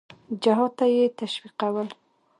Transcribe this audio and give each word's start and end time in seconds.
جهاد 0.43 0.71
ته 0.77 0.85
یې 0.95 1.05
تشویقول. 1.19 1.87